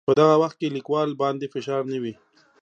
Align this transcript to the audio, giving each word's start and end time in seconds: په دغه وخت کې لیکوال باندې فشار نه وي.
په 0.07 0.11
دغه 0.19 0.35
وخت 0.43 0.57
کې 0.61 0.73
لیکوال 0.77 1.09
باندې 1.21 1.51
فشار 1.53 1.81
نه 1.93 1.97
وي. 2.03 2.13